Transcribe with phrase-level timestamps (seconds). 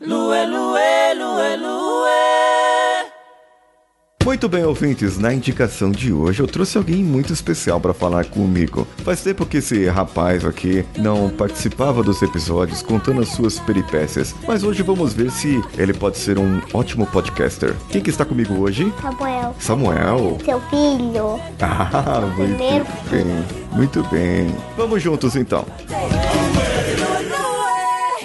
[0.00, 2.06] Lue, lue, lue, lue.
[4.24, 8.86] Muito bem, ouvintes, na indicação de hoje eu trouxe alguém muito especial para falar comigo.
[8.98, 14.64] Faz tempo que esse rapaz aqui não participava dos episódios contando as suas peripécias, mas
[14.64, 17.74] hoje vamos ver se ele pode ser um ótimo podcaster.
[17.88, 18.92] Quem que está comigo hoje?
[19.00, 20.38] Samuel, Samuel.
[20.44, 21.40] seu filho.
[21.62, 22.86] Ah, muito Primeiro.
[23.10, 24.54] bem, muito bem.
[24.76, 25.64] Vamos juntos então.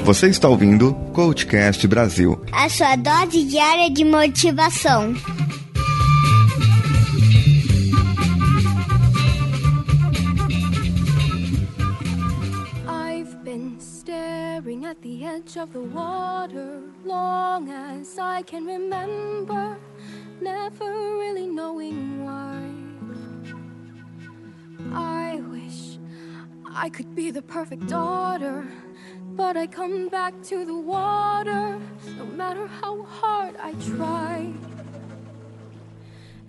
[0.03, 2.43] Você está ouvindo Coachcast Brasil.
[2.51, 5.13] A sua dose diária de motivação.
[12.87, 19.77] I've been staring at the edge of the water long as I can remember,
[20.41, 22.61] never really knowing why.
[24.93, 25.99] I wish
[26.65, 28.65] I could be the perfect daughter,
[29.35, 31.79] but I come back to the water
[32.17, 34.53] no matter how hard I try.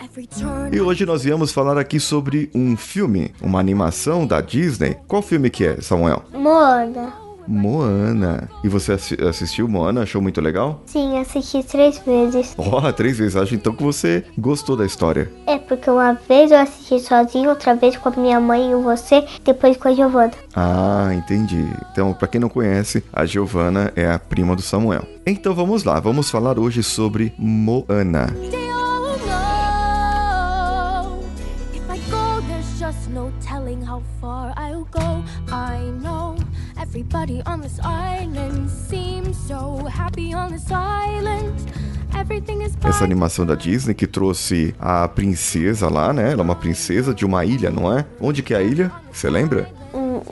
[0.00, 4.96] Every turn E hoje nós viemos falar aqui sobre um filme, uma animação da Disney.
[5.06, 6.24] Qual filme que é, Samuel?
[6.32, 7.21] Moana.
[7.46, 8.48] Moana.
[8.64, 10.02] E você assi- assistiu Moana?
[10.02, 10.82] Achou muito legal?
[10.86, 12.54] Sim, assisti três vezes.
[12.58, 13.36] Ó, três vezes.
[13.36, 15.30] Acho então que você gostou da história.
[15.46, 19.24] É porque uma vez eu assisti sozinho, outra vez com a minha mãe e você,
[19.44, 20.32] depois com a Giovana.
[20.54, 21.66] Ah, entendi.
[21.92, 25.04] Então, pra quem não conhece, a Giovanna é a prima do Samuel.
[25.26, 28.26] Então vamos lá, vamos falar hoje sobre Moana.
[28.50, 31.18] They all know
[31.74, 35.22] if I go, there's just no telling how far I'll go.
[35.52, 36.21] I know
[36.92, 41.54] everybody on this island seems so happy on this island.
[42.84, 46.32] Essa animação da Disney que trouxe a princesa lá, né?
[46.32, 48.04] Ela é uma princesa de uma ilha, não é?
[48.20, 48.92] Onde que é a ilha?
[49.10, 49.68] Você lembra?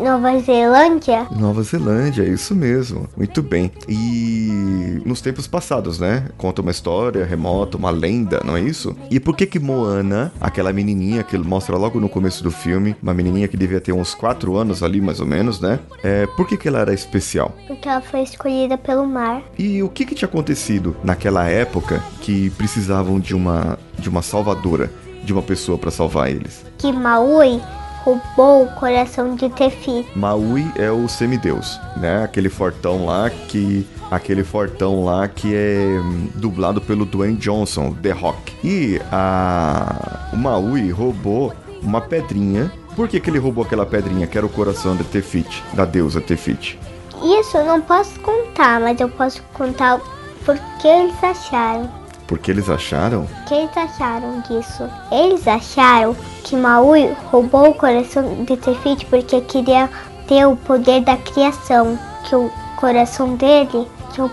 [0.00, 1.26] Nova Zelândia?
[1.30, 3.06] Nova Zelândia, é isso mesmo.
[3.16, 3.70] Muito bem.
[3.88, 6.28] E nos tempos passados, né?
[6.38, 8.96] Conta uma história remota, uma lenda, não é isso?
[9.10, 12.96] E por que que Moana, aquela menininha que ele mostra logo no começo do filme,
[13.02, 15.78] uma menininha que devia ter uns 4 anos ali, mais ou menos, né?
[16.02, 17.54] É, por que que ela era especial?
[17.66, 19.42] Porque ela foi escolhida pelo mar.
[19.58, 24.90] E o que que tinha acontecido naquela época que precisavam de uma de uma salvadora,
[25.22, 26.64] de uma pessoa para salvar eles?
[26.78, 27.60] Que Maui
[28.04, 30.06] roubou o coração de Tefi.
[30.14, 32.24] Maui é o semideus, né?
[32.24, 38.12] Aquele fortão lá que aquele fortão lá que é hum, dublado pelo Dwayne Johnson, The
[38.12, 38.56] Rock.
[38.64, 41.52] E a o Maui roubou
[41.82, 42.72] uma pedrinha.
[42.94, 46.20] Por que, que ele roubou aquela pedrinha que era o coração de Tefiti, da deusa
[46.20, 46.78] Tefiti?
[47.22, 50.00] Isso eu não posso contar, mas eu posso contar
[50.44, 51.99] por que eles acharam.
[52.30, 54.88] Porque eles acharam que eles acharam disso?
[55.10, 56.14] Eles acharam
[56.44, 59.90] que Maui roubou o coração de Tefiti porque queria
[60.28, 61.98] ter o poder da criação.
[62.22, 64.30] Que o coração dele, que o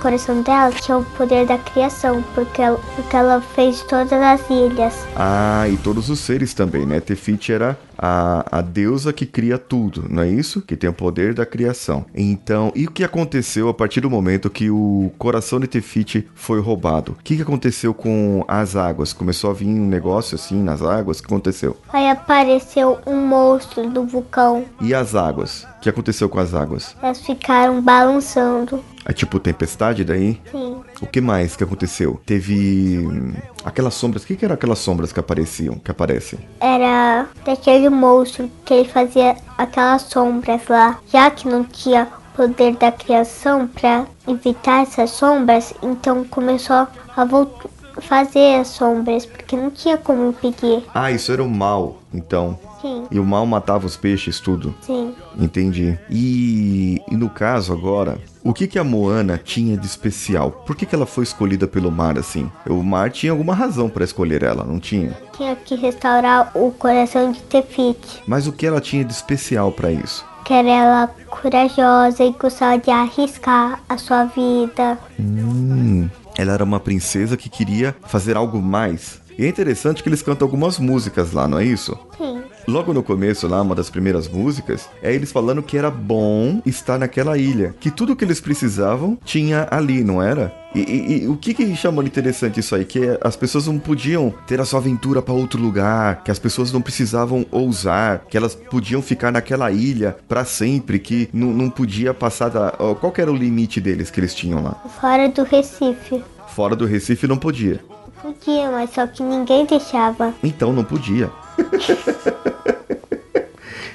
[0.00, 5.06] coração dela tinha o poder da criação, porque ela, porque ela fez todas as ilhas.
[5.16, 7.00] Ah, e todos os seres também, né?
[7.00, 10.62] Tefiti era a, a deusa que cria tudo, não é isso?
[10.62, 12.06] Que tem o poder da criação.
[12.14, 16.60] Então, e o que aconteceu a partir do momento que o coração de Tefiti foi
[16.60, 17.12] roubado?
[17.12, 19.12] O que, que aconteceu com as águas?
[19.12, 21.18] Começou a vir um negócio assim nas águas?
[21.18, 21.76] O que aconteceu?
[21.92, 24.64] Aí apareceu um monstro do vulcão.
[24.80, 25.66] E as águas?
[25.76, 26.96] O que aconteceu com as águas?
[27.02, 28.82] Elas ficaram balançando.
[29.04, 30.40] É tipo tempestade daí?
[30.50, 30.76] Sim.
[31.00, 32.20] O que mais que aconteceu?
[32.26, 33.32] Teve hum,
[33.64, 34.22] aquelas sombras.
[34.22, 36.38] O que, que eram aquelas sombras que apareciam, que aparecem?
[36.60, 40.98] era daquele monstro que ele fazia aquelas sombras lá.
[41.10, 47.68] Já que não tinha poder da criação para evitar essas sombras, então começou a voltar
[48.02, 50.84] fazer as sombras, porque não tinha como impedir.
[50.94, 52.58] Ah, isso era o mal, então.
[52.80, 54.74] Sim, E o mal matava os peixes, tudo.
[54.80, 55.14] sim.
[55.38, 55.98] Entendi.
[56.10, 60.50] E, e no caso agora, o que que a Moana tinha de especial?
[60.66, 62.50] Por que que ela foi escolhida pelo mar assim?
[62.68, 65.16] O mar tinha alguma razão pra escolher ela, não tinha?
[65.36, 69.90] Tinha que restaurar o coração de Tefiti, Mas o que ela tinha de especial pra
[69.90, 70.24] isso?
[70.42, 74.98] que era ela corajosa e gostava de arriscar a sua vida.
[75.18, 79.20] Hum, ela era uma princesa que queria fazer algo mais.
[79.38, 81.96] E é interessante que eles cantam algumas músicas lá, não é isso?
[82.18, 86.60] Sim, Logo no começo, lá, uma das primeiras músicas, é eles falando que era bom
[86.64, 87.74] estar naquela ilha.
[87.80, 90.52] Que tudo que eles precisavam tinha ali, não era?
[90.74, 92.84] E, e- e o que que chamou de interessante isso aí?
[92.84, 96.70] Que as pessoas não podiam ter a sua aventura para outro lugar, que as pessoas
[96.72, 102.14] não precisavam ousar, que elas podiam ficar naquela ilha para sempre, que não, não podia
[102.14, 102.70] passar da...
[102.70, 104.76] Qual que era o limite deles que eles tinham lá?
[105.00, 106.22] fora do Recife.
[106.48, 107.80] Fora do Recife não podia.
[108.22, 110.32] Podia, mas só que ninguém deixava.
[110.44, 111.30] Então não podia.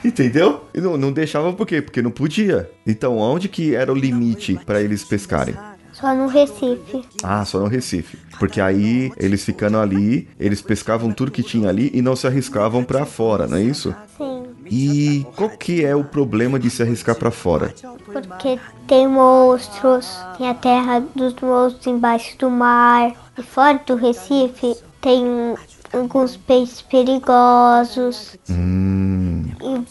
[0.07, 0.61] Entendeu?
[0.73, 1.81] E não, não deixava por quê?
[1.81, 2.69] Porque não podia.
[2.85, 5.55] Então, onde que era o limite para eles pescarem?
[5.91, 7.03] Só no Recife.
[7.23, 8.17] Ah, só no Recife.
[8.37, 12.83] Porque aí eles ficando ali, eles pescavam tudo que tinha ali e não se arriscavam
[12.83, 13.95] pra fora, não é isso?
[14.17, 14.43] Sim.
[14.69, 17.73] E qual que é o problema de se arriscar pra fora?
[18.11, 23.13] Porque tem monstros, tem a terra dos monstros embaixo do mar.
[23.37, 25.55] E fora do Recife tem
[25.93, 28.94] alguns peixes perigosos Hum,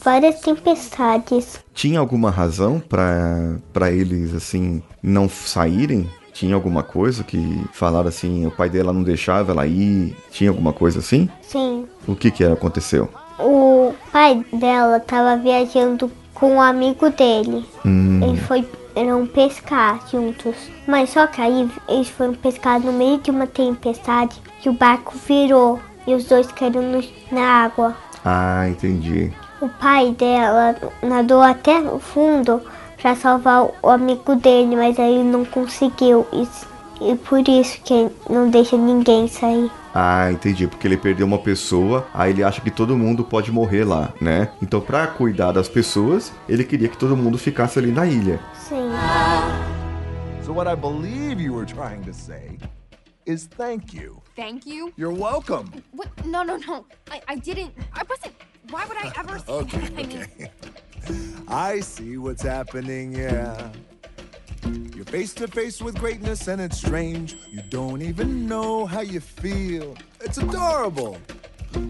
[0.03, 1.59] várias tempestades.
[1.75, 6.09] tinha alguma razão para eles assim não saírem?
[6.33, 10.17] Tinha alguma coisa que falaram assim, o pai dela não deixava ela ir?
[10.33, 11.29] Tinha alguma coisa assim?
[11.43, 11.87] Sim.
[12.09, 13.09] O que que aconteceu?
[13.39, 17.65] O pai dela estava viajando com um amigo dele.
[17.87, 18.67] Hum, Ele foi
[18.97, 20.55] eram pescar juntos.
[20.87, 25.15] Mas só que aí eles foram pescar no meio de uma tempestade que o barco
[25.27, 26.83] virou e os dois caíram
[27.31, 27.95] na água.
[28.25, 29.33] ah, entendi.
[29.65, 32.61] O pai dela nadou até o fundo
[33.01, 36.27] para salvar o amigo dele, mas aí ele não conseguiu.
[36.31, 36.47] E,
[37.01, 39.71] e por isso que não deixa ninguém sair.
[39.95, 40.67] Ah, entendi.
[40.67, 44.51] Porque ele perdeu uma pessoa, aí ele acha que todo mundo pode morrer lá, né?
[44.61, 48.39] Então, pra cuidar das pessoas, ele queria que todo mundo ficasse ali na ilha.
[48.53, 48.91] Sim.
[50.45, 52.59] So, what I believe you were trying to say
[53.25, 54.21] is thank you.
[54.37, 54.93] Thank you.
[54.99, 55.71] You're welcome.
[55.93, 56.11] What?
[56.27, 56.85] No, no, no.
[57.11, 57.73] I, I didn't.
[57.95, 58.35] I wasn't.
[58.71, 59.99] Why would I ever say Okay, that?
[59.99, 60.51] I mean, okay.
[61.49, 63.71] I see what's happening, yeah.
[64.95, 67.37] You're face to face with greatness and it's strange.
[67.51, 69.97] You don't even know how you feel.
[70.21, 71.19] It's adorable.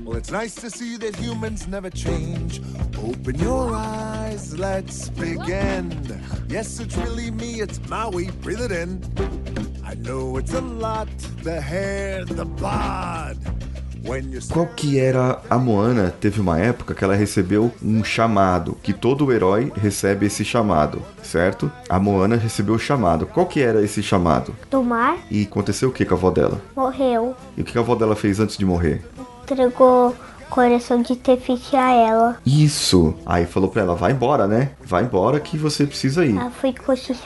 [0.04, 2.60] Well, it's nice to see that humans never change.
[2.98, 6.20] Open your eyes, let's begin.
[6.48, 9.02] Yes, it's really me, it's Maui, breathe it in.
[9.84, 11.08] I know it's a lot
[11.42, 13.38] the hair, the bod.
[14.52, 16.14] Qual que era a Moana?
[16.20, 21.70] Teve uma época que ela recebeu um chamado, que todo herói recebe esse chamado, certo?
[21.88, 23.26] A Moana recebeu o chamado.
[23.26, 24.54] Qual que era esse chamado?
[24.70, 26.60] Do mar E aconteceu o que com a avó dela?
[26.76, 27.34] morreu.
[27.56, 29.02] E o que a avó dela fez antes de morrer?
[29.42, 30.14] Entregou
[30.50, 32.36] coração de Tefiti a ela.
[32.46, 33.14] Isso!
[33.26, 34.70] Aí falou pra ela, vai embora, né?
[34.84, 36.36] Vai embora que você precisa ir.
[36.36, 36.72] Ela foi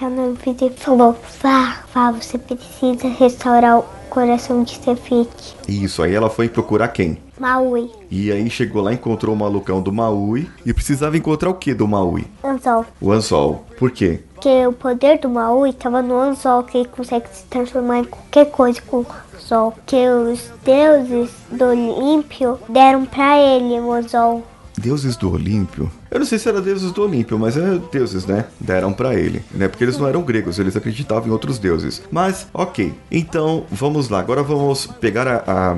[0.09, 5.57] no ouvido e falou: Vá, vá, você precisa restaurar o coração de Tefiti.
[5.69, 7.19] Isso, aí ela foi procurar quem?
[7.39, 10.49] Maui, E aí chegou lá, encontrou o malucão do Maui.
[10.67, 12.27] E precisava encontrar o que do Maui?
[12.43, 12.85] anzol.
[13.01, 13.65] O Anzol.
[13.79, 14.21] Por quê?
[14.35, 18.51] Porque o poder do Maui estava no anzol, que ele consegue se transformar em qualquer
[18.51, 19.07] coisa com o
[19.37, 19.75] anzol.
[19.87, 24.43] Que os deuses do Olímpio deram pra ele o anzol.
[24.79, 25.91] Deuses do Olímpio?
[26.11, 28.45] Eu não sei se era deuses do Olímpio, mas é deuses, né?
[28.61, 29.69] Deram pra ele, né?
[29.69, 32.03] Porque eles não eram gregos, eles acreditavam em outros deuses.
[32.11, 32.95] Mas, ok.
[33.11, 34.21] Então, vamos lá.
[34.21, 35.77] Agora vamos pegar a, a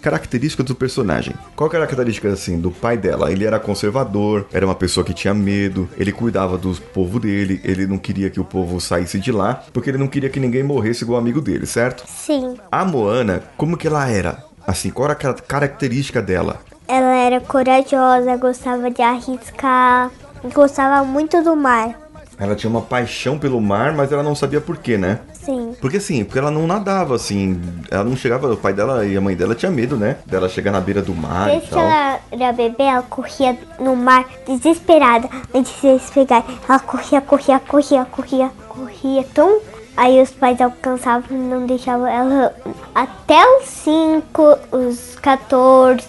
[0.00, 1.34] característica do personagem.
[1.54, 3.30] Qual a característica, assim, do pai dela?
[3.30, 7.86] Ele era conservador, era uma pessoa que tinha medo, ele cuidava do povo dele, ele
[7.86, 11.04] não queria que o povo saísse de lá, porque ele não queria que ninguém morresse
[11.04, 12.04] igual o amigo dele, certo?
[12.08, 14.42] Sim, A Moana, como que ela era?
[14.66, 16.60] Assim, qual era a ca- característica dela?
[16.90, 20.10] Ela era corajosa, gostava de arriscar,
[20.52, 21.94] gostava muito do mar.
[22.36, 25.20] Ela tinha uma paixão pelo mar, mas ela não sabia por quê, né?
[25.34, 27.60] Sim, Porque assim, porque ela não nadava, assim,
[27.90, 30.16] ela não chegava, o pai dela e a mãe dela tinha medo, né?
[30.26, 31.82] Dela chegar na beira do mar e desde que tal.
[31.82, 36.58] ela era bebê, ela corria no mar desesperada antes de eles pegarem.
[36.68, 39.60] Ela corria, corria, corria, corria, corria tão.
[39.96, 42.54] Aí os pais alcançavam e não deixavam ela
[42.94, 46.06] até os 5, os 14,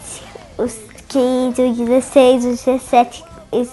[0.63, 0.77] os
[1.07, 3.23] 15, os 16, os 17.
[3.51, 3.71] Eles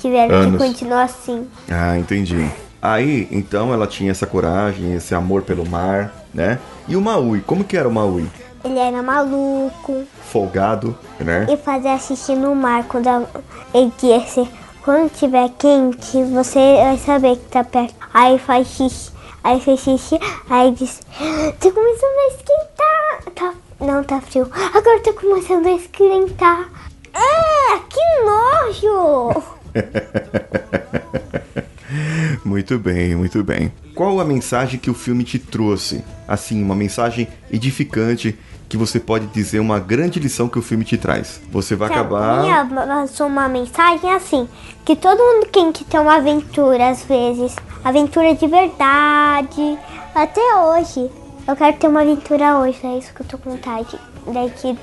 [0.00, 0.60] tiveram Anos.
[0.60, 1.46] que continuar assim.
[1.70, 2.48] Ah, entendi.
[2.80, 6.58] Aí, então, ela tinha essa coragem, esse amor pelo mar, né?
[6.88, 8.28] E o Maui, como que era o Maui?
[8.64, 11.46] Ele era maluco Folgado, né?
[11.50, 13.08] e fazia xixi no mar quando
[13.74, 14.48] ele disse:
[14.84, 17.94] Quando tiver quente, você vai saber que tá perto.
[18.14, 19.10] Aí faz xixi,
[19.42, 23.32] aí fez xixi, aí diz: Tá começando a esquentar.
[23.34, 24.48] Tá, não, tá frio.
[24.74, 26.68] Agora tá começando a esquentar.
[27.14, 29.42] Ah, que nojo!
[32.44, 33.72] Muito bem, muito bem.
[33.94, 36.02] Qual a mensagem que o filme te trouxe?
[36.26, 40.96] Assim, uma mensagem edificante que você pode dizer uma grande lição que o filme te
[40.96, 41.40] traz.
[41.50, 42.42] Você vai acabar.
[42.42, 42.66] Minha
[43.26, 44.48] uma mensagem assim:
[44.84, 47.54] que todo mundo tem que ter uma aventura às vezes.
[47.84, 49.78] Aventura de verdade.
[50.14, 51.21] Até hoje.
[51.46, 53.98] Eu quero ter uma aventura hoje, é isso que eu tô com vontade.
[54.26, 54.78] Daqui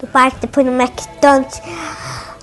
[0.00, 1.60] do parque, depois no McDonald's.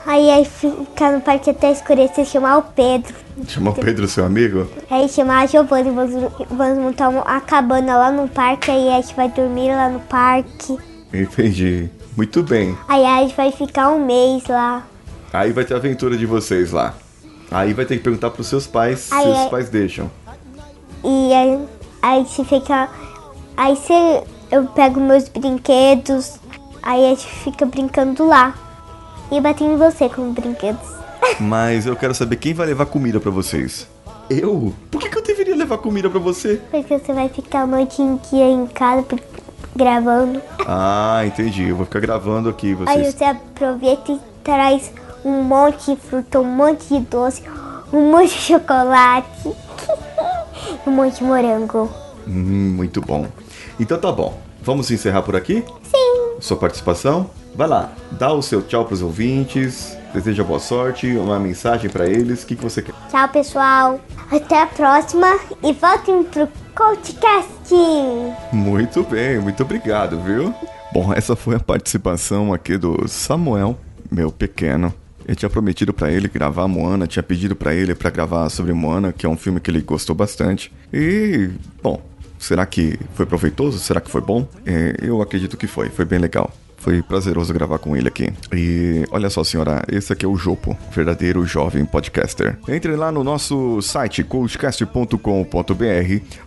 [0.05, 3.13] Aí, aí ficar no parque até escurecer, chamar o Pedro.
[3.48, 4.67] Chamar o Pedro, seu amigo?
[4.89, 9.15] Aí chamar a Giovanna, vamos, vamos montar uma cabana lá no parque, aí a gente
[9.15, 10.77] vai dormir lá no parque.
[11.12, 11.89] Entendi.
[12.15, 12.77] Muito bem.
[12.88, 14.84] Aí a gente vai ficar um mês lá.
[15.34, 16.93] Aí vai ter a aventura de vocês lá.
[17.51, 20.10] Aí vai ter que perguntar pros seus pais se Aí, os aí- pais deixam.
[21.03, 21.60] E aí,
[22.01, 22.88] Aí você fica.
[23.57, 26.39] Aí você, eu pego meus brinquedos,
[26.83, 28.53] aí a gente fica brincando lá.
[29.31, 30.81] E batendo em você com os brinquedos.
[31.39, 33.88] Mas eu quero saber quem vai levar comida pra vocês.
[34.29, 34.74] Eu?
[34.91, 36.62] Por que, que eu deveria levar comida pra você?
[36.71, 39.05] Porque você vai ficar a noite inteira em casa
[39.75, 40.41] gravando.
[40.67, 41.69] Ah, entendi.
[41.69, 43.13] Eu vou ficar gravando aqui Aí vocês.
[43.13, 44.91] você aproveita e traz
[45.24, 47.43] um monte de fruta, um monte de doce,
[47.93, 49.51] um monte de chocolate,
[50.88, 51.88] um monte de morango.
[52.27, 53.27] Hum, muito bom.
[53.79, 54.39] Então tá bom.
[54.62, 55.63] Vamos encerrar por aqui?
[55.84, 56.39] Sim.
[56.39, 57.29] Sua participação?
[57.55, 62.44] Vai lá, dá o seu tchau pros ouvintes, deseja boa sorte, uma mensagem pra eles,
[62.44, 62.94] o que, que você quer?
[63.10, 64.01] Tchau, pessoal.
[64.29, 67.74] Até a próxima e voltem pro Coachcast.
[68.51, 70.53] Muito bem, muito obrigado, viu?
[70.91, 73.77] Bom, essa foi a participação aqui do Samuel,
[74.12, 74.94] meu pequeno.
[75.27, 79.13] Eu tinha prometido pra ele gravar Moana, tinha pedido pra ele pra gravar sobre Moana,
[79.13, 80.72] que é um filme que ele gostou bastante.
[80.94, 81.50] E,
[81.82, 82.01] bom,
[82.45, 83.79] será que foi proveitoso?
[83.79, 84.47] Será que foi bom?
[84.65, 86.51] É, eu acredito que foi, foi bem legal.
[86.86, 88.32] Foi prazeroso gravar com ele aqui.
[88.54, 92.60] E olha só, senhora, esse aqui é o Jopo, verdadeiro jovem podcaster.
[92.68, 95.18] Entre lá no nosso site coachcast.com.br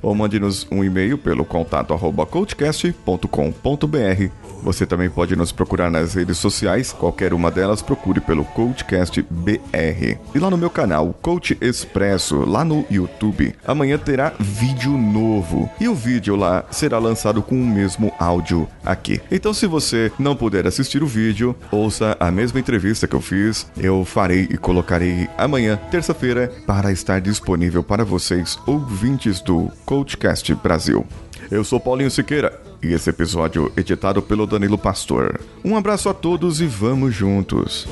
[0.00, 4.38] ou mande-nos um e-mail pelo contato arroba coachcast.com.br.
[4.62, 10.18] Você também pode nos procurar nas redes sociais, qualquer uma delas procure pelo Coachcast BR.
[10.34, 15.70] E lá no meu canal, Coach Expresso, lá no YouTube, amanhã terá vídeo novo.
[15.80, 19.20] E o vídeo lá será lançado com o mesmo áudio aqui.
[19.30, 23.66] Então, se você não puder assistir o vídeo, ouça a mesma entrevista que eu fiz.
[23.76, 31.06] Eu farei e colocarei amanhã, terça-feira, para estar disponível para vocês, ouvintes do Coachcast Brasil.
[31.50, 35.40] Eu sou Paulinho Siqueira e esse episódio editado pelo Danilo Pastor.
[35.64, 37.86] Um abraço a todos e vamos juntos.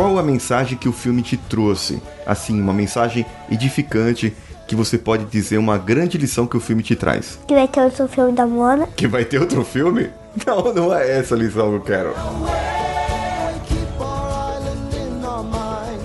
[0.00, 2.00] Qual a mensagem que o filme te trouxe?
[2.24, 4.34] Assim, uma mensagem edificante
[4.70, 7.40] que você pode dizer uma grande lição que o filme te traz.
[7.44, 8.86] Que vai ter outro filme da Mona.
[8.86, 10.08] Que vai ter outro filme?
[10.46, 12.14] Não, não é essa a lição que eu quero.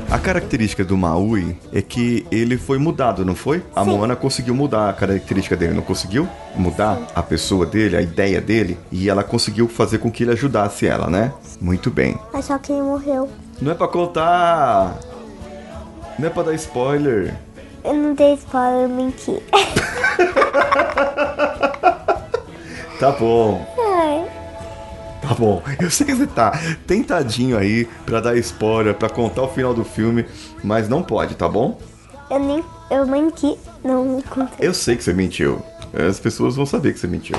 [0.10, 3.62] A característica do Maui é que ele foi mudado, não foi?
[3.76, 3.92] A Sim.
[3.92, 6.28] Moana conseguiu mudar a característica dele, não conseguiu?
[6.56, 10.88] Mudar a pessoa dele, a ideia dele, e ela conseguiu fazer com que ele ajudasse
[10.88, 11.32] ela, né?
[11.62, 12.18] Muito bem.
[12.34, 13.30] Mas só que ele morreu.
[13.62, 14.98] Não é pra contar!
[16.18, 17.36] Não é pra dar spoiler!
[17.86, 19.42] Eu não dei spoiler, eu menti.
[23.00, 24.26] Tá bom, Ai,
[25.22, 25.62] tá bom.
[25.82, 29.84] Eu sei que você tá tentadinho aí pra dar spoiler, pra contar o final do
[29.84, 30.26] filme,
[30.64, 31.78] mas não pode, tá bom?
[32.30, 32.64] eu nem.
[32.90, 33.58] Eu menti.
[33.84, 34.66] Não me contei.
[34.68, 35.62] Eu sei que você mentiu.
[36.08, 37.38] As pessoas vão saber que você mentiu.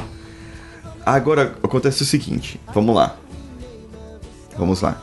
[1.05, 3.17] Agora acontece o seguinte, vamos lá.
[4.59, 5.01] Vamos lá.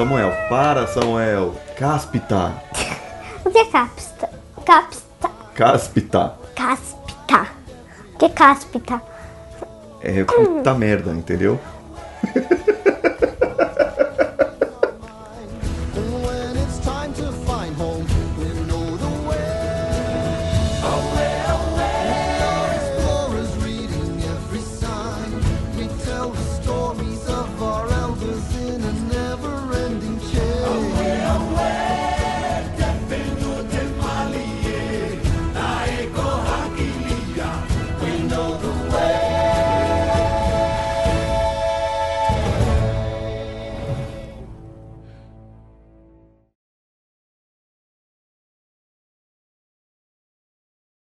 [0.00, 1.54] Samuel, para, Samuel.
[1.76, 2.54] Cáspita.
[3.44, 4.30] O que é capsta?
[4.64, 5.30] Capsta.
[5.54, 6.34] Cáspita.
[6.54, 7.46] Caspita.
[8.14, 9.02] O que é caspita?
[10.00, 11.60] É puta merda, entendeu?